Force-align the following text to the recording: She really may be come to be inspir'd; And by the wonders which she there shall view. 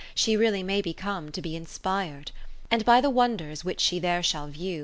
She 0.15 0.35
really 0.35 0.63
may 0.63 0.81
be 0.81 0.95
come 0.95 1.31
to 1.31 1.43
be 1.43 1.51
inspir'd; 1.53 2.31
And 2.71 2.83
by 2.83 3.01
the 3.01 3.11
wonders 3.11 3.63
which 3.63 3.79
she 3.81 3.99
there 3.99 4.23
shall 4.23 4.47
view. 4.47 4.79